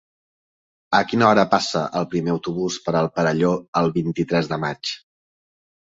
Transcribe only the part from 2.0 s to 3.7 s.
el primer autobús per el Perelló